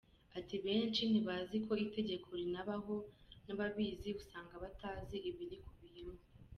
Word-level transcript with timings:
Ati 0.39 0.55
“Benshi 0.65 1.01
ntibazi 1.11 1.55
ko 1.65 1.73
itegeko 1.85 2.29
rinabaho, 2.39 2.95
n’ababizi 3.45 4.09
usanga 4.21 4.55
batazi 4.63 5.17
ibirikubiyemo. 5.29 6.17